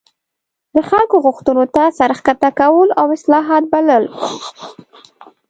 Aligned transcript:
د 0.75 0.77
خلکو 0.89 1.15
غوښتنو 1.25 1.63
ته 1.75 1.83
سر 1.97 2.11
ښکته 2.19 2.49
کول 2.59 2.89
او 2.99 3.05
اصلاحات 3.17 3.63
بلل. 3.73 4.03